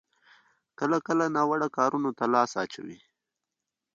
کله 0.79 0.97
کله 1.07 1.25
ناوړه 1.35 1.67
کارونو 1.77 2.09
ته 2.17 2.25
لاس 2.33 2.51
اچوي. 2.63 2.99